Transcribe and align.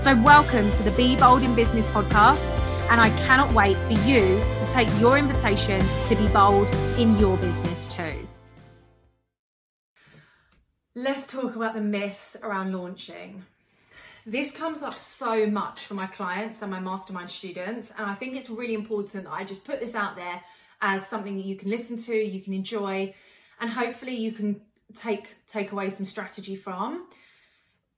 So, 0.00 0.16
welcome 0.22 0.72
to 0.72 0.82
the 0.82 0.92
Be 0.92 1.14
Bold 1.14 1.42
in 1.42 1.54
Business 1.54 1.86
podcast. 1.86 2.54
And 2.88 2.98
I 2.98 3.10
cannot 3.18 3.52
wait 3.52 3.76
for 3.76 3.92
you 3.92 4.42
to 4.56 4.66
take 4.66 4.88
your 4.98 5.18
invitation 5.18 5.86
to 6.06 6.16
be 6.16 6.26
bold 6.28 6.70
in 6.96 7.18
your 7.18 7.36
business 7.36 7.84
too. 7.84 8.26
Let's 10.94 11.26
talk 11.26 11.54
about 11.54 11.74
the 11.74 11.82
myths 11.82 12.34
around 12.42 12.72
launching. 12.72 13.44
This 14.24 14.56
comes 14.56 14.82
up 14.82 14.94
so 14.94 15.44
much 15.44 15.80
for 15.80 15.92
my 15.92 16.06
clients 16.06 16.62
and 16.62 16.70
my 16.70 16.80
mastermind 16.80 17.28
students, 17.28 17.92
and 17.98 18.10
I 18.10 18.14
think 18.14 18.36
it's 18.36 18.48
really 18.48 18.72
important 18.72 19.24
that 19.24 19.30
I 19.30 19.44
just 19.44 19.66
put 19.66 19.80
this 19.80 19.94
out 19.94 20.16
there 20.16 20.42
as 20.80 21.06
something 21.06 21.36
that 21.36 21.44
you 21.44 21.56
can 21.56 21.68
listen 21.68 22.02
to, 22.04 22.14
you 22.16 22.40
can 22.40 22.54
enjoy, 22.54 23.14
and 23.60 23.68
hopefully 23.68 24.16
you 24.16 24.32
can 24.32 24.62
take 24.96 25.26
take 25.46 25.72
away 25.72 25.90
some 25.90 26.06
strategy 26.06 26.56
from 26.56 27.06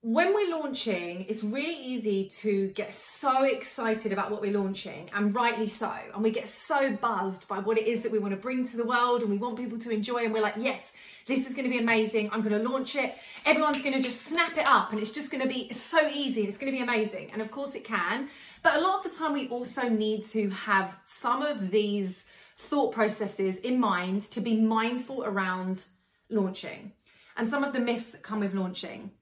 when 0.05 0.35
we're 0.35 0.51
launching, 0.51 1.27
it's 1.29 1.45
really 1.45 1.77
easy 1.77 2.29
to 2.29 2.69
get 2.71 2.93
so 2.93 3.45
excited 3.45 4.13
about 4.13 4.33
what 4.33 4.41
we're 4.41 4.53
launching, 4.53 5.09
and 5.15 5.33
rightly 5.33 5.69
so. 5.69 5.93
And 6.13 6.25
we 6.25 6.33
get 6.33 6.49
so 6.49 6.97
buzzed 6.97 7.47
by 7.47 7.61
what 7.61 7.79
it 7.79 7.87
is 7.87 8.03
that 8.03 8.11
we 8.11 8.19
want 8.19 8.35
to 8.35 8.41
bring 8.41 8.67
to 8.67 8.77
the 8.77 8.85
world, 8.85 9.21
and 9.21 9.31
we 9.31 9.37
want 9.37 9.57
people 9.57 9.79
to 9.79 9.91
enjoy. 9.91 10.25
And 10.25 10.35
we're 10.35 10.43
like, 10.43 10.57
yes, 10.59 10.93
this 11.29 11.49
is 11.49 11.55
going 11.55 11.67
to 11.67 11.71
be 11.71 11.79
amazing. 11.79 12.31
I'm 12.33 12.43
going 12.43 12.61
to 12.61 12.69
launch 12.69 12.97
it. 12.97 13.15
Everyone's 13.47 13.81
going 13.81 13.95
to 13.95 14.03
just 14.03 14.23
snap 14.23 14.59
it 14.59 14.67
up, 14.67 14.91
and 14.91 14.99
it's 14.99 15.13
just 15.13 15.31
going 15.31 15.43
to 15.45 15.49
be 15.49 15.73
so 15.73 16.09
easy. 16.09 16.43
It's 16.43 16.59
going 16.59 16.73
to 16.73 16.77
be 16.77 16.83
amazing. 16.83 17.31
And 17.33 17.41
of 17.41 17.53
course, 17.53 17.77
it 17.77 17.85
can. 17.85 18.29
But 18.65 18.75
a 18.75 18.81
lot 18.81 18.99
of 18.99 19.13
the 19.13 19.17
time, 19.17 19.35
we 19.35 19.49
also 19.51 19.89
need 19.89 20.25
to 20.27 20.51
have 20.51 20.97
some 21.05 21.43
of 21.43 21.71
these 21.71 22.27
thought 22.59 22.93
processes 22.93 23.61
in 23.61 23.79
mind 23.79 24.23
to 24.23 24.41
be 24.41 24.61
mindful 24.61 25.23
around 25.23 25.85
launching 26.29 26.93
and 27.37 27.49
some 27.49 27.63
of 27.63 27.73
the 27.73 27.81
myths 27.81 28.11
that 28.11 28.23
come 28.25 28.41
with 28.41 28.55
launching. 28.55 29.13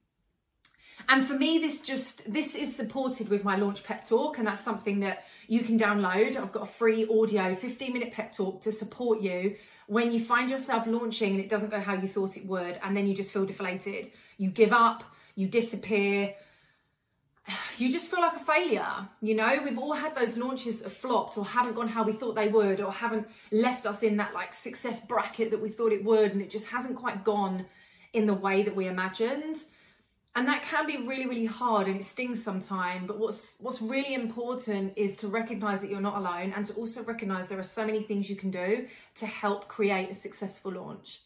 And 1.07 1.25
for 1.25 1.33
me, 1.33 1.59
this 1.59 1.81
just 1.81 2.31
this 2.31 2.55
is 2.55 2.75
supported 2.75 3.29
with 3.29 3.43
my 3.43 3.55
launch 3.55 3.83
pep 3.83 4.07
talk, 4.07 4.37
and 4.37 4.47
that's 4.47 4.63
something 4.63 4.99
that 5.01 5.25
you 5.47 5.61
can 5.61 5.77
download. 5.77 6.37
I've 6.37 6.51
got 6.51 6.63
a 6.63 6.71
free 6.71 7.07
audio 7.09 7.55
15 7.55 7.93
minute 7.93 8.13
pep 8.13 8.35
talk 8.35 8.61
to 8.61 8.71
support 8.71 9.21
you 9.21 9.55
when 9.87 10.11
you 10.11 10.23
find 10.23 10.49
yourself 10.49 10.87
launching 10.87 11.31
and 11.31 11.39
it 11.39 11.49
doesn't 11.49 11.69
go 11.69 11.79
how 11.79 11.93
you 11.93 12.07
thought 12.07 12.37
it 12.37 12.45
would, 12.45 12.79
and 12.83 12.95
then 12.95 13.07
you 13.07 13.15
just 13.15 13.31
feel 13.31 13.45
deflated. 13.45 14.11
You 14.37 14.49
give 14.49 14.71
up, 14.71 15.03
you 15.35 15.47
disappear, 15.47 16.33
you 17.77 17.91
just 17.91 18.09
feel 18.09 18.21
like 18.21 18.35
a 18.35 18.45
failure. 18.45 19.09
You 19.21 19.35
know, 19.35 19.61
we've 19.63 19.77
all 19.77 19.93
had 19.93 20.15
those 20.15 20.37
launches 20.37 20.81
that 20.81 20.91
flopped 20.91 21.37
or 21.37 21.45
haven't 21.45 21.75
gone 21.75 21.87
how 21.87 22.03
we 22.03 22.13
thought 22.13 22.35
they 22.35 22.47
would, 22.47 22.79
or 22.79 22.91
haven't 22.91 23.27
left 23.51 23.85
us 23.85 24.03
in 24.03 24.17
that 24.17 24.33
like 24.33 24.53
success 24.53 25.05
bracket 25.05 25.51
that 25.51 25.61
we 25.61 25.69
thought 25.69 25.91
it 25.91 26.03
would, 26.03 26.31
and 26.31 26.41
it 26.41 26.49
just 26.49 26.67
hasn't 26.67 26.97
quite 26.97 27.23
gone 27.23 27.65
in 28.13 28.25
the 28.25 28.33
way 28.33 28.63
that 28.63 28.75
we 28.75 28.87
imagined 28.87 29.57
and 30.35 30.47
that 30.47 30.63
can 30.63 30.87
be 30.87 30.97
really 30.97 31.27
really 31.27 31.45
hard 31.45 31.87
and 31.87 31.99
it 31.99 32.05
stings 32.05 32.43
sometimes 32.43 33.07
but 33.07 33.17
what's 33.17 33.57
what's 33.59 33.81
really 33.81 34.13
important 34.13 34.93
is 34.95 35.17
to 35.17 35.27
recognize 35.27 35.81
that 35.81 35.89
you're 35.89 36.01
not 36.01 36.17
alone 36.17 36.53
and 36.55 36.65
to 36.65 36.73
also 36.73 37.03
recognize 37.03 37.47
there 37.47 37.59
are 37.59 37.63
so 37.63 37.85
many 37.85 38.01
things 38.03 38.29
you 38.29 38.35
can 38.35 38.51
do 38.51 38.87
to 39.15 39.25
help 39.25 39.67
create 39.67 40.09
a 40.09 40.13
successful 40.13 40.71
launch. 40.71 41.21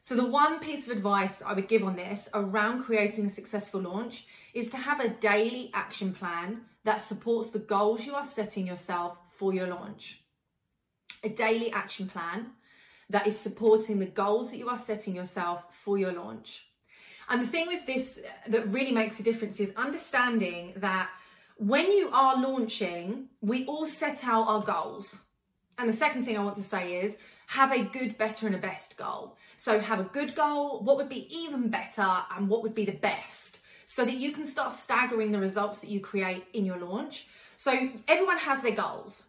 So 0.00 0.16
the 0.16 0.26
one 0.26 0.58
piece 0.60 0.86
of 0.86 0.96
advice 0.96 1.42
i 1.42 1.52
would 1.54 1.68
give 1.68 1.82
on 1.82 1.96
this 1.96 2.28
around 2.34 2.82
creating 2.82 3.26
a 3.26 3.30
successful 3.30 3.80
launch 3.80 4.26
is 4.52 4.70
to 4.70 4.76
have 4.76 5.00
a 5.00 5.08
daily 5.08 5.70
action 5.72 6.12
plan 6.12 6.62
that 6.84 7.00
supports 7.00 7.50
the 7.50 7.58
goals 7.58 8.06
you 8.06 8.14
are 8.14 8.24
setting 8.24 8.66
yourself 8.66 9.18
for 9.36 9.54
your 9.54 9.66
launch. 9.66 10.22
A 11.22 11.30
daily 11.30 11.72
action 11.72 12.06
plan 12.08 12.48
that 13.08 13.26
is 13.26 13.38
supporting 13.38 13.98
the 13.98 14.06
goals 14.06 14.50
that 14.50 14.58
you 14.58 14.68
are 14.68 14.78
setting 14.78 15.14
yourself 15.14 15.74
for 15.74 15.96
your 15.96 16.12
launch 16.12 16.66
and 17.28 17.42
the 17.42 17.46
thing 17.46 17.66
with 17.66 17.86
this 17.86 18.20
that 18.48 18.68
really 18.68 18.92
makes 18.92 19.18
a 19.20 19.22
difference 19.22 19.60
is 19.60 19.74
understanding 19.76 20.74
that 20.76 21.10
when 21.56 21.92
you 21.92 22.10
are 22.12 22.40
launching, 22.40 23.28
we 23.40 23.64
all 23.66 23.86
set 23.86 24.24
out 24.24 24.46
our 24.48 24.62
goals. 24.62 25.22
And 25.78 25.88
the 25.88 25.92
second 25.92 26.24
thing 26.24 26.36
I 26.36 26.44
want 26.44 26.56
to 26.56 26.62
say 26.62 27.00
is 27.02 27.20
have 27.46 27.72
a 27.72 27.84
good, 27.84 28.18
better, 28.18 28.46
and 28.46 28.56
a 28.56 28.58
best 28.58 28.96
goal. 28.96 29.36
So 29.56 29.78
have 29.78 30.00
a 30.00 30.04
good 30.04 30.34
goal, 30.34 30.80
what 30.82 30.96
would 30.96 31.08
be 31.08 31.28
even 31.34 31.68
better, 31.68 32.22
and 32.36 32.48
what 32.48 32.62
would 32.62 32.74
be 32.74 32.84
the 32.84 32.92
best, 32.92 33.60
so 33.84 34.04
that 34.04 34.14
you 34.14 34.32
can 34.32 34.44
start 34.44 34.72
staggering 34.72 35.30
the 35.30 35.38
results 35.38 35.80
that 35.80 35.90
you 35.90 36.00
create 36.00 36.44
in 36.52 36.64
your 36.64 36.78
launch. 36.78 37.28
So 37.56 37.90
everyone 38.08 38.38
has 38.38 38.62
their 38.62 38.74
goals. 38.74 39.24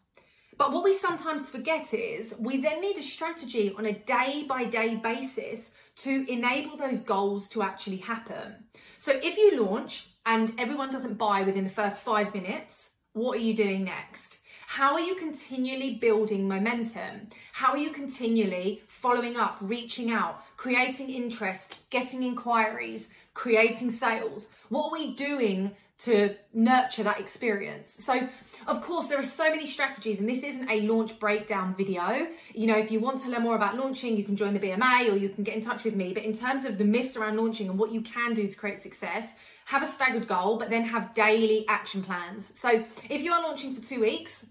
But 0.58 0.72
what 0.72 0.84
we 0.84 0.94
sometimes 0.94 1.50
forget 1.50 1.94
is 1.94 2.36
we 2.40 2.62
then 2.62 2.82
need 2.82 2.98
a 2.98 3.04
strategy 3.04 3.74
on 3.78 3.86
a 3.86 3.94
day 3.94 4.46
by 4.48 4.64
day 4.64 4.96
basis 4.96 5.76
to 5.98 6.26
enable 6.32 6.78
those 6.78 7.04
goals 7.04 7.50
to 7.50 7.64
actually 7.64 7.98
happen. 7.98 8.66
So 8.98 9.12
if 9.14 9.38
you 9.38 9.64
launch 9.64 10.10
and 10.26 10.54
everyone 10.58 10.92
doesn't 10.92 11.18
buy 11.18 11.44
within 11.44 11.64
the 11.64 11.70
first 11.70 12.02
five 12.02 12.34
minutes, 12.34 12.96
what 13.14 13.38
are 13.38 13.42
you 13.42 13.56
doing 13.56 13.84
next? 13.84 14.40
How 14.68 14.94
are 14.94 15.00
you 15.00 15.16
continually 15.16 15.96
building 15.96 16.48
momentum? 16.48 17.30
How 17.54 17.72
are 17.72 17.78
you 17.78 17.92
continually 17.92 18.82
following 18.88 19.38
up, 19.38 19.58
reaching 19.62 20.12
out, 20.12 20.44
creating 20.58 21.12
interest, 21.12 21.90
getting 21.90 22.24
inquiries, 22.24 23.14
creating 23.34 23.92
sales? 23.92 24.54
What 24.70 24.88
are 24.88 24.92
we 24.92 25.14
doing 25.14 25.76
to 26.00 26.36
nurture 26.54 27.04
that 27.04 27.20
experience? 27.20 27.90
So 27.90 28.28
of 28.68 28.82
course, 28.82 29.10
there 29.10 29.20
are 29.20 29.26
so 29.26 29.50
many 29.50 29.68
strategies, 29.68 30.20
and 30.20 30.28
this 30.28 30.44
isn't 30.44 30.70
a 30.70 30.82
launch 30.82 31.20
breakdown 31.20 31.76
video. 31.76 32.28
You 32.54 32.68
know, 32.68 32.78
if 32.78 32.92
you 32.92 33.00
want 33.00 33.22
to 33.22 33.30
learn 33.30 33.44
more 33.44 33.56
about 33.56 33.78
launching, 33.78 34.18
you 34.18 34.24
can 34.24 34.36
join 34.36 34.54
the 34.54 34.60
BMA 34.60 35.12
or 35.12 35.16
you 35.16 35.30
can 35.30 35.44
get 35.44 35.56
in 35.56 35.62
touch 35.62 35.84
with 35.84 35.96
me. 35.96 36.14
But 36.14 36.24
in 36.24 36.34
terms 36.34 36.66
of 36.66 36.80
the 36.80 36.86
myths 36.86 37.16
around 37.16 37.38
launching 37.38 37.70
and 37.70 37.78
what 37.78 37.92
you 37.92 38.02
can 38.02 38.34
do 38.34 38.48
to 38.48 38.58
create 38.58 38.80
success, 38.80 39.38
have 39.66 39.84
a 39.84 39.88
staggered 39.88 40.28
goal, 40.28 40.58
but 40.58 40.70
then 40.70 40.84
have 40.86 41.14
daily 41.14 41.66
action 41.68 42.02
plans. 42.02 42.60
So 42.60 42.84
if 43.10 43.22
you 43.22 43.34
are 43.34 43.42
launching 43.44 43.76
for 43.76 43.84
two 43.84 44.02
weeks 44.02 44.48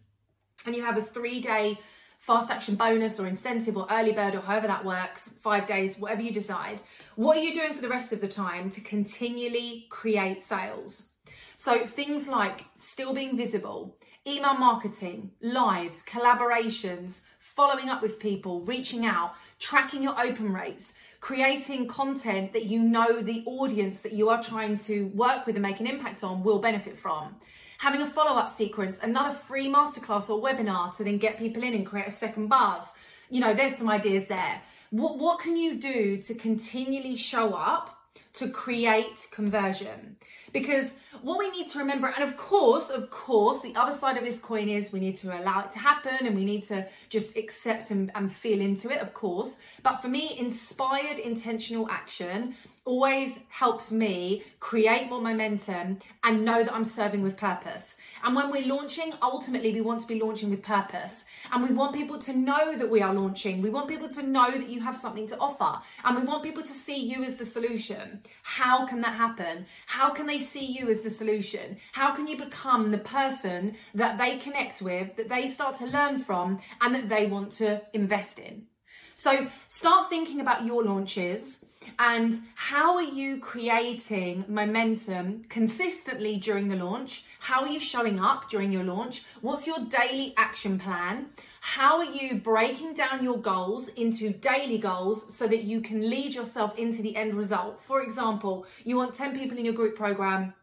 and 0.67 0.77
you 0.77 0.85
have 0.85 0.97
a 0.97 1.03
three 1.03 1.41
day 1.41 1.79
fast 2.21 2.51
action 2.51 2.75
bonus 2.77 3.21
or 3.21 3.27
incentive 3.27 3.77
or 3.77 3.87
early 3.91 4.13
bird 4.13 4.35
or 4.35 4.41
however 4.41 4.67
that 4.69 4.85
works, 4.85 5.39
five 5.43 5.67
days, 5.67 5.99
whatever 5.99 6.23
you 6.23 6.33
decide, 6.33 6.81
what 7.17 7.37
are 7.37 7.43
you 7.43 7.53
doing 7.53 7.75
for 7.75 7.83
the 7.83 7.89
rest 7.89 8.13
of 8.13 8.21
the 8.21 8.29
time 8.29 8.71
to 8.71 8.81
continually 8.81 9.87
create 9.91 10.41
sales? 10.41 11.11
So 11.57 11.87
things 11.87 12.29
like 12.29 12.65
still 12.75 13.15
being 13.15 13.37
visible, 13.37 13.97
email 14.27 14.55
marketing, 14.55 15.31
lives, 15.41 16.05
collaborations, 16.05 17.25
following 17.39 17.89
up 17.89 18.03
with 18.03 18.19
people, 18.19 18.63
reaching 18.63 19.07
out, 19.07 19.35
tracking 19.61 20.03
your 20.03 20.21
open 20.21 20.53
rates, 20.53 20.95
creating 21.21 21.87
content 21.87 22.53
that 22.53 22.67
you 22.67 22.81
know 22.81 23.23
the 23.23 23.45
audience 23.47 24.03
that 24.03 24.13
you 24.13 24.29
are 24.29 24.43
trying 24.43 24.77
to 24.77 25.07
work 25.15 25.47
with 25.47 25.55
and 25.57 25.63
make 25.63 25.81
an 25.81 25.87
impact 25.87 26.25
on 26.25 26.43
will 26.43 26.59
benefit 26.59 26.99
from. 26.99 27.37
Having 27.79 28.03
a 28.03 28.07
follow 28.07 28.39
up 28.39 28.51
sequence, 28.51 29.01
another 29.03 29.35
free 29.35 29.69
masterclass 29.73 30.29
or 30.29 30.43
webinar 30.43 30.95
to 30.97 31.05
then 31.05 31.19
get 31.19 31.39
people 31.39 31.63
in 31.63 31.75
and 31.75 31.87
create 31.87 32.09
a 32.09 32.11
second 32.11 32.49
buzz. 32.49 32.95
You 33.31 33.41
know, 33.41 33.55
there's 33.55 33.77
some 33.77 33.89
ideas 33.89 34.27
there 34.27 34.61
What, 34.91 35.19
what 35.19 35.39
can 35.39 35.57
you 35.57 35.77
do 35.77 36.19
to 36.19 36.35
continually 36.35 37.17
show 37.17 37.55
up 37.55 37.99
to 38.35 38.49
create 38.49 39.27
conversion? 39.33 40.17
Because 40.55 40.99
what 41.23 41.39
we 41.39 41.51
need 41.51 41.67
to 41.71 41.81
remember, 41.81 42.07
and 42.07 42.23
of 42.23 42.37
course, 42.37 42.89
of 42.89 43.11
course, 43.11 43.61
the 43.61 43.75
other 43.75 43.93
side 43.93 44.17
of 44.17 44.25
this 44.25 44.39
coin 44.39 44.69
is 44.69 44.93
we 44.93 45.01
need 45.01 45.17
to 45.19 45.37
allow 45.37 45.65
it 45.65 45.73
to 45.73 45.81
happen 45.81 46.25
and 46.25 46.37
we 46.37 46.45
need 46.45 46.63
to 46.65 46.87
just 47.11 47.37
accept 47.37 47.91
and, 47.91 48.13
and 48.15 48.33
feel 48.33 48.61
into 48.61 48.89
it, 48.91 49.01
of 49.01 49.13
course. 49.13 49.59
But 49.83 49.97
for 50.01 50.07
me, 50.07 50.39
inspired 50.39 51.19
intentional 51.19 51.91
action 51.91 52.55
always 52.87 53.41
helps 53.49 53.91
me 53.91 54.43
create 54.61 55.09
more 55.09 55.21
momentum 55.21 55.99
and 56.23 56.45
know 56.45 56.63
that 56.63 56.75
I'm 56.75 56.85
serving 56.85 57.23
with 57.23 57.37
purpose. 57.37 57.97
And 58.23 58.37
when 58.37 58.51
we're 58.51 58.67
launching, 58.67 59.13
ultimately, 59.23 59.73
we 59.73 59.81
want 59.81 60.03
to 60.03 60.07
be 60.07 60.21
launching 60.21 60.51
with 60.51 60.63
purpose. 60.63 61.25
And 61.51 61.63
we 61.63 61.75
want 61.75 61.95
people 61.95 62.19
to 62.19 62.37
know 62.37 62.77
that 62.77 62.91
we 62.91 63.01
are 63.01 63.15
launching. 63.15 63.63
We 63.63 63.71
want 63.71 63.89
people 63.89 64.09
to 64.11 64.23
know 64.23 64.51
that 64.51 64.69
you 64.69 64.81
have 64.83 64.97
something 64.97 65.27
to 65.29 65.39
offer. 65.39 65.81
And 66.05 66.17
we 66.17 66.25
want 66.25 66.43
people 66.43 66.63
to 66.63 66.69
see 66.69 67.03
you 67.03 67.25
as 67.25 67.39
the 67.39 67.47
solution. 67.47 68.23
How 68.43 68.87
can 68.87 69.01
that 69.01 69.15
happen? 69.15 69.67
How 69.87 70.11
can 70.11 70.27
they 70.27 70.39
see 70.39 70.67
you 70.67 70.91
as 70.91 71.03
the 71.03 71.11
solution? 71.11 71.79
How 71.93 72.15
can 72.15 72.27
you 72.27 72.37
become 72.37 72.91
the 72.91 72.99
person 72.99 73.77
that 73.95 74.19
they 74.19 74.37
connect 74.39 74.83
with, 74.83 75.17
that 75.17 75.31
they 75.31 75.47
start 75.47 75.77
to 75.77 75.87
learn 75.87 76.23
from, 76.23 76.61
and 76.83 76.95
that 76.95 77.09
they 77.09 77.27
want 77.27 77.53
to 77.53 77.83
invest 77.95 78.39
in? 78.39 78.67
So 79.15 79.47
start 79.69 80.09
thinking 80.11 80.41
about 80.41 80.65
your 80.65 80.83
launches 80.83 81.65
and 81.99 82.35
how 82.55 82.97
are 82.97 83.03
you 83.03 83.39
creating 83.41 84.45
momentum 84.49 85.45
consistently 85.49 86.37
during 86.37 86.69
the 86.69 86.77
launch? 86.77 87.25
How 87.41 87.63
are 87.63 87.69
you 87.69 87.81
showing 87.81 88.19
up 88.19 88.49
during 88.51 88.73
your 88.73 88.85
launch? 88.85 89.25
What's 89.41 89.67
your 89.67 89.79
daily 89.81 90.35
action 90.37 90.79
plan? 90.79 91.27
How 91.61 91.99
are 91.99 92.05
you 92.05 92.37
breaking 92.37 92.95
down 92.95 93.25
your 93.25 93.39
goals 93.39 93.89
into 93.89 94.31
daily 94.31 94.79
goals 94.79 95.35
so 95.35 95.47
that 95.47 95.65
you 95.65 95.81
can 95.81 96.09
lead 96.11 96.35
yourself 96.35 96.77
into 96.79 97.03
the 97.03 97.17
end 97.17 97.35
result? 97.35 97.83
For 97.83 98.03
example, 98.03 98.67
you 98.85 98.97
want 98.97 99.15
10 99.15 99.39
people 99.39 99.57
in 99.57 99.65
your 99.65 99.75
group 99.75 99.97
program 99.97 100.55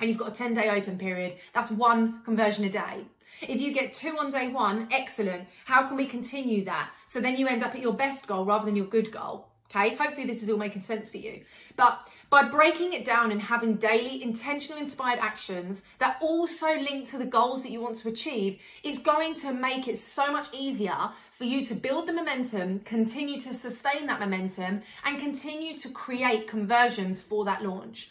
and 0.00 0.08
you've 0.08 0.18
got 0.18 0.28
a 0.28 0.34
10 0.34 0.54
day 0.54 0.70
open 0.70 0.98
period. 0.98 1.34
That's 1.54 1.70
one 1.70 2.22
conversion 2.24 2.64
a 2.64 2.70
day. 2.70 3.06
If 3.42 3.60
you 3.60 3.72
get 3.72 3.92
two 3.92 4.16
on 4.18 4.30
day 4.30 4.48
one, 4.48 4.88
excellent. 4.90 5.48
How 5.66 5.86
can 5.86 5.96
we 5.96 6.06
continue 6.06 6.64
that? 6.64 6.90
So 7.06 7.20
then 7.20 7.36
you 7.36 7.46
end 7.48 7.62
up 7.62 7.74
at 7.74 7.82
your 7.82 7.92
best 7.92 8.26
goal 8.26 8.44
rather 8.44 8.64
than 8.64 8.76
your 8.76 8.86
good 8.86 9.12
goal. 9.12 9.48
Okay, 9.76 9.94
hopefully 9.94 10.26
this 10.26 10.42
is 10.42 10.48
all 10.48 10.56
making 10.56 10.80
sense 10.80 11.10
for 11.10 11.18
you. 11.18 11.42
But 11.76 12.08
by 12.30 12.48
breaking 12.48 12.94
it 12.94 13.04
down 13.04 13.30
and 13.30 13.42
having 13.42 13.76
daily 13.76 14.22
intentional 14.22 14.80
inspired 14.80 15.18
actions 15.18 15.86
that 15.98 16.16
also 16.22 16.66
link 16.66 17.10
to 17.10 17.18
the 17.18 17.26
goals 17.26 17.62
that 17.62 17.70
you 17.70 17.82
want 17.82 17.96
to 17.98 18.08
achieve 18.08 18.58
is 18.82 19.00
going 19.00 19.34
to 19.36 19.52
make 19.52 19.86
it 19.86 19.98
so 19.98 20.32
much 20.32 20.46
easier 20.52 20.96
for 21.36 21.44
you 21.44 21.66
to 21.66 21.74
build 21.74 22.08
the 22.08 22.12
momentum, 22.12 22.80
continue 22.80 23.38
to 23.42 23.52
sustain 23.52 24.06
that 24.06 24.18
momentum, 24.18 24.80
and 25.04 25.18
continue 25.18 25.78
to 25.78 25.90
create 25.90 26.48
conversions 26.48 27.22
for 27.22 27.44
that 27.44 27.62
launch. 27.62 28.10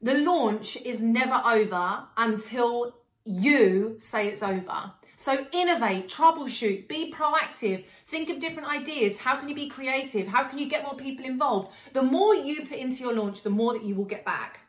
The 0.00 0.14
launch 0.14 0.76
is 0.76 1.02
never 1.02 1.42
over 1.44 2.04
until 2.16 2.94
you 3.24 3.96
say 3.98 4.28
it's 4.28 4.42
over. 4.42 4.92
So 5.16 5.46
innovate, 5.52 6.08
troubleshoot, 6.08 6.88
be 6.88 7.12
proactive, 7.12 7.84
think 8.06 8.30
of 8.30 8.40
different 8.40 8.68
ideas. 8.68 9.20
How 9.20 9.36
can 9.36 9.48
you 9.48 9.54
be 9.54 9.68
creative? 9.68 10.26
How 10.26 10.44
can 10.44 10.58
you 10.58 10.68
get 10.68 10.82
more 10.82 10.96
people 10.96 11.24
involved? 11.24 11.70
The 11.92 12.02
more 12.02 12.34
you 12.34 12.66
put 12.66 12.78
into 12.78 13.02
your 13.02 13.12
launch, 13.12 13.42
the 13.42 13.50
more 13.50 13.74
that 13.74 13.84
you 13.84 13.94
will 13.94 14.04
get 14.04 14.24
back. 14.24 14.60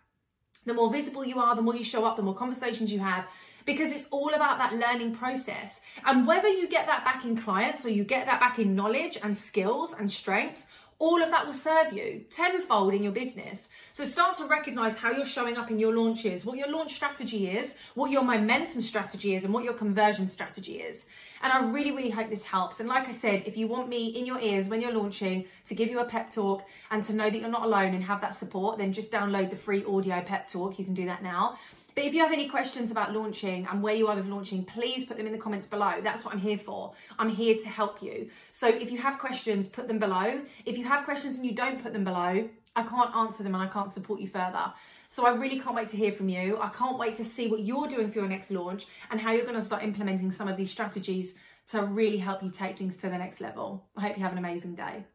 The 0.65 0.73
more 0.73 0.91
visible 0.91 1.25
you 1.25 1.39
are, 1.39 1.55
the 1.55 1.61
more 1.61 1.75
you 1.75 1.83
show 1.83 2.05
up, 2.05 2.15
the 2.15 2.23
more 2.23 2.35
conversations 2.35 2.91
you 2.91 2.99
have, 2.99 3.25
because 3.65 3.91
it's 3.91 4.07
all 4.09 4.33
about 4.33 4.57
that 4.57 4.73
learning 4.73 5.15
process. 5.15 5.81
And 6.05 6.27
whether 6.27 6.47
you 6.47 6.67
get 6.67 6.85
that 6.87 7.03
back 7.03 7.25
in 7.25 7.35
clients 7.37 7.85
or 7.85 7.89
you 7.89 8.03
get 8.03 8.25
that 8.27 8.39
back 8.39 8.59
in 8.59 8.75
knowledge 8.75 9.17
and 9.23 9.35
skills 9.35 9.93
and 9.97 10.11
strengths, 10.11 10.69
all 11.03 11.21
of 11.21 11.31
that 11.31 11.45
will 11.45 11.51
serve 11.51 11.91
you 11.91 12.23
tenfold 12.29 12.93
in 12.93 13.03
your 13.03 13.11
business. 13.11 13.69
So 13.91 14.05
start 14.05 14.37
to 14.37 14.45
recognize 14.45 14.97
how 14.97 15.11
you're 15.11 15.25
showing 15.25 15.57
up 15.57 15.69
in 15.69 15.77
your 15.77 15.93
launches, 15.93 16.45
what 16.45 16.57
your 16.57 16.71
launch 16.71 16.93
strategy 16.93 17.49
is, 17.49 17.77
what 17.93 18.09
your 18.09 18.23
momentum 18.23 18.81
strategy 18.81 19.35
is, 19.35 19.43
and 19.43 19.53
what 19.53 19.65
your 19.65 19.73
conversion 19.73 20.29
strategy 20.29 20.75
is. 20.75 21.09
And 21.41 21.51
I 21.51 21.59
really, 21.69 21.91
really 21.91 22.09
hope 22.09 22.29
this 22.29 22.45
helps. 22.45 22.79
And 22.79 22.87
like 22.87 23.09
I 23.09 23.11
said, 23.11 23.43
if 23.45 23.57
you 23.57 23.67
want 23.67 23.89
me 23.89 24.07
in 24.17 24.25
your 24.25 24.39
ears 24.39 24.69
when 24.69 24.79
you're 24.79 24.93
launching 24.93 25.43
to 25.65 25.75
give 25.75 25.89
you 25.89 25.99
a 25.99 26.05
pep 26.05 26.31
talk 26.31 26.63
and 26.89 27.03
to 27.03 27.13
know 27.13 27.29
that 27.29 27.37
you're 27.37 27.49
not 27.49 27.63
alone 27.63 27.93
and 27.93 28.05
have 28.05 28.21
that 28.21 28.33
support, 28.33 28.77
then 28.77 28.93
just 28.93 29.11
download 29.11 29.49
the 29.49 29.57
free 29.57 29.83
audio 29.83 30.21
pep 30.21 30.49
talk. 30.49 30.79
You 30.79 30.85
can 30.85 30.93
do 30.93 31.05
that 31.07 31.21
now. 31.21 31.57
But 31.95 32.05
if 32.05 32.13
you 32.13 32.21
have 32.21 32.31
any 32.31 32.47
questions 32.47 32.91
about 32.91 33.13
launching 33.13 33.67
and 33.69 33.81
where 33.83 33.93
you 33.93 34.07
are 34.07 34.15
with 34.15 34.27
launching, 34.27 34.65
please 34.65 35.05
put 35.05 35.17
them 35.17 35.27
in 35.27 35.31
the 35.31 35.37
comments 35.37 35.67
below. 35.67 36.01
That's 36.03 36.25
what 36.25 36.33
I'm 36.33 36.39
here 36.39 36.57
for. 36.57 36.93
I'm 37.19 37.29
here 37.29 37.55
to 37.55 37.69
help 37.69 38.01
you. 38.01 38.29
So 38.51 38.67
if 38.67 38.91
you 38.91 38.97
have 38.99 39.19
questions, 39.19 39.67
put 39.67 39.87
them 39.87 39.99
below. 39.99 40.41
If 40.65 40.77
you 40.77 40.85
have 40.85 41.05
questions 41.05 41.37
and 41.37 41.45
you 41.45 41.53
don't 41.53 41.83
put 41.83 41.93
them 41.93 42.03
below, 42.03 42.49
I 42.75 42.83
can't 42.83 43.15
answer 43.15 43.43
them 43.43 43.53
and 43.53 43.63
I 43.63 43.67
can't 43.67 43.91
support 43.91 44.19
you 44.19 44.27
further. 44.27 44.73
So 45.07 45.27
I 45.27 45.35
really 45.35 45.59
can't 45.59 45.75
wait 45.75 45.89
to 45.89 45.97
hear 45.97 46.11
from 46.11 46.29
you. 46.29 46.57
I 46.59 46.69
can't 46.69 46.97
wait 46.97 47.15
to 47.15 47.25
see 47.25 47.47
what 47.47 47.59
you're 47.59 47.87
doing 47.87 48.09
for 48.11 48.19
your 48.19 48.27
next 48.27 48.49
launch 48.49 48.87
and 49.11 49.21
how 49.21 49.31
you're 49.31 49.45
going 49.45 49.57
to 49.57 49.61
start 49.61 49.83
implementing 49.83 50.31
some 50.31 50.47
of 50.47 50.57
these 50.57 50.71
strategies 50.71 51.37
to 51.69 51.83
really 51.83 52.17
help 52.17 52.41
you 52.41 52.49
take 52.49 52.77
things 52.77 52.97
to 52.97 53.09
the 53.09 53.17
next 53.17 53.39
level. 53.39 53.85
I 53.95 54.01
hope 54.01 54.17
you 54.17 54.23
have 54.23 54.31
an 54.31 54.39
amazing 54.39 54.73
day. 54.73 55.05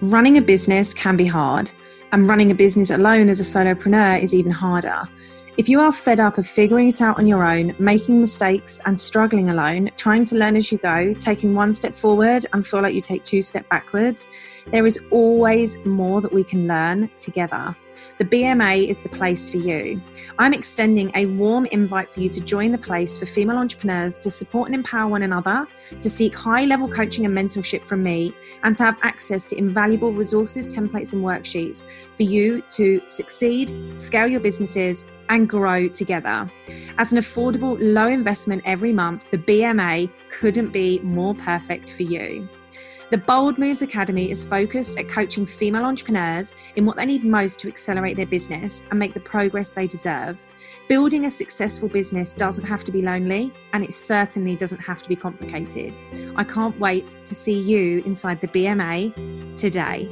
Running 0.00 0.38
a 0.38 0.40
business 0.40 0.94
can 0.94 1.16
be 1.16 1.26
hard 1.26 1.72
and 2.12 2.28
running 2.28 2.50
a 2.50 2.54
business 2.54 2.90
alone 2.90 3.28
as 3.28 3.40
a 3.40 3.42
solopreneur 3.42 4.22
is 4.22 4.34
even 4.34 4.52
harder. 4.52 5.08
If 5.56 5.68
you 5.68 5.80
are 5.80 5.92
fed 5.92 6.20
up 6.20 6.38
of 6.38 6.46
figuring 6.46 6.88
it 6.88 7.02
out 7.02 7.18
on 7.18 7.26
your 7.26 7.44
own, 7.44 7.74
making 7.78 8.20
mistakes 8.20 8.80
and 8.86 8.98
struggling 8.98 9.50
alone, 9.50 9.90
trying 9.96 10.24
to 10.26 10.36
learn 10.36 10.56
as 10.56 10.72
you 10.72 10.78
go, 10.78 11.12
taking 11.14 11.54
one 11.54 11.72
step 11.72 11.94
forward 11.94 12.46
and 12.52 12.66
feel 12.66 12.80
like 12.80 12.94
you 12.94 13.00
take 13.00 13.24
two 13.24 13.42
steps 13.42 13.68
backwards, 13.68 14.28
there 14.66 14.86
is 14.86 14.98
always 15.10 15.84
more 15.84 16.20
that 16.20 16.32
we 16.32 16.44
can 16.44 16.66
learn 16.66 17.10
together 17.18 17.76
the 18.18 18.24
BMA 18.24 18.88
is 18.88 19.02
the 19.02 19.08
place 19.08 19.48
for 19.48 19.56
you. 19.56 20.00
I'm 20.38 20.52
extending 20.52 21.10
a 21.14 21.26
warm 21.26 21.66
invite 21.66 22.12
for 22.12 22.20
you 22.20 22.28
to 22.28 22.40
join 22.40 22.72
the 22.72 22.78
place 22.78 23.18
for 23.18 23.26
female 23.26 23.56
entrepreneurs 23.56 24.18
to 24.20 24.30
support 24.30 24.68
and 24.68 24.74
empower 24.74 25.10
one 25.10 25.22
another, 25.22 25.66
to 26.00 26.10
seek 26.10 26.34
high 26.34 26.64
level 26.64 26.88
coaching 26.88 27.26
and 27.26 27.36
mentorship 27.36 27.84
from 27.84 28.02
me, 28.02 28.34
and 28.62 28.76
to 28.76 28.84
have 28.84 28.98
access 29.02 29.46
to 29.46 29.56
invaluable 29.56 30.12
resources, 30.12 30.66
templates, 30.66 31.12
and 31.12 31.24
worksheets 31.24 31.84
for 32.16 32.22
you 32.22 32.62
to 32.70 33.00
succeed, 33.06 33.96
scale 33.96 34.26
your 34.26 34.40
businesses, 34.40 35.06
and 35.28 35.48
grow 35.48 35.88
together. 35.88 36.50
As 36.98 37.12
an 37.12 37.18
affordable, 37.18 37.78
low 37.80 38.08
investment 38.08 38.62
every 38.66 38.92
month, 38.92 39.24
the 39.30 39.38
BMA 39.38 40.10
couldn't 40.28 40.70
be 40.70 40.98
more 41.00 41.34
perfect 41.34 41.92
for 41.92 42.02
you. 42.02 42.48
The 43.10 43.18
Bold 43.18 43.58
Moves 43.58 43.82
Academy 43.82 44.30
is 44.30 44.44
focused 44.44 44.96
at 44.96 45.08
coaching 45.08 45.44
female 45.44 45.84
entrepreneurs 45.84 46.52
in 46.76 46.86
what 46.86 46.94
they 46.96 47.06
need 47.06 47.24
most 47.24 47.58
to 47.58 47.66
accelerate 47.66 48.16
their 48.16 48.24
business 48.24 48.84
and 48.88 49.00
make 49.00 49.14
the 49.14 49.20
progress 49.20 49.70
they 49.70 49.88
deserve. 49.88 50.46
Building 50.88 51.24
a 51.24 51.30
successful 51.30 51.88
business 51.88 52.32
doesn't 52.32 52.64
have 52.64 52.84
to 52.84 52.92
be 52.92 53.02
lonely, 53.02 53.52
and 53.72 53.82
it 53.82 53.94
certainly 53.94 54.54
doesn't 54.54 54.78
have 54.78 55.02
to 55.02 55.08
be 55.08 55.16
complicated. 55.16 55.98
I 56.36 56.44
can't 56.44 56.78
wait 56.78 57.16
to 57.24 57.34
see 57.34 57.58
you 57.58 58.00
inside 58.06 58.40
the 58.40 58.46
BMA 58.46 59.56
today. 59.56 60.08